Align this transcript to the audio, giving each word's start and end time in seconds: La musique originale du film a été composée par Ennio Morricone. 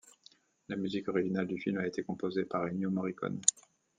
La 0.67 0.77
musique 0.77 1.09
originale 1.09 1.45
du 1.45 1.59
film 1.61 1.77
a 1.77 1.85
été 1.85 2.01
composée 2.03 2.45
par 2.45 2.63
Ennio 2.63 2.89
Morricone. 2.89 3.39